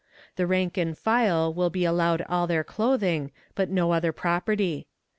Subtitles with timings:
[0.35, 4.87] The rank and file will be allowed all their clothing, but no other property.